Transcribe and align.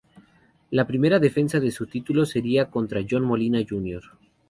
La 0.71 0.87
primera 0.87 1.19
defensa 1.19 1.59
de 1.59 1.69
su 1.69 1.85
Título 1.85 2.25
sería 2.25 2.71
contra 2.71 3.01
John 3.07 3.21
Molina 3.23 3.59
Jr. 3.63 4.01